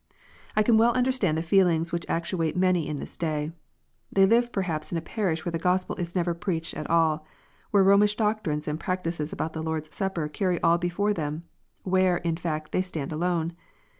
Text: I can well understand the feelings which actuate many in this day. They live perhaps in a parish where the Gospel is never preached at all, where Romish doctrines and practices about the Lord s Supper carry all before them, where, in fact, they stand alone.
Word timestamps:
I 0.55 0.63
can 0.63 0.79
well 0.79 0.93
understand 0.93 1.37
the 1.37 1.43
feelings 1.43 1.91
which 1.91 2.07
actuate 2.09 2.57
many 2.57 2.87
in 2.87 2.97
this 2.97 3.15
day. 3.15 3.51
They 4.11 4.25
live 4.25 4.51
perhaps 4.51 4.91
in 4.91 4.97
a 4.97 4.99
parish 4.99 5.45
where 5.45 5.51
the 5.51 5.59
Gospel 5.59 5.95
is 5.97 6.15
never 6.15 6.33
preached 6.33 6.73
at 6.75 6.89
all, 6.89 7.23
where 7.69 7.83
Romish 7.83 8.15
doctrines 8.15 8.67
and 8.67 8.79
practices 8.79 9.31
about 9.31 9.53
the 9.53 9.61
Lord 9.61 9.83
s 9.83 9.93
Supper 9.93 10.27
carry 10.27 10.59
all 10.61 10.79
before 10.79 11.13
them, 11.13 11.43
where, 11.83 12.17
in 12.17 12.35
fact, 12.35 12.71
they 12.71 12.81
stand 12.81 13.13
alone. 13.13 13.53